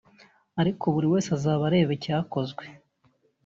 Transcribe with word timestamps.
ariko 0.61 0.83
buri 0.93 1.07
wese 1.13 1.29
azaba 1.37 1.61
areba 1.69 1.91
icyakozwe 1.97 2.63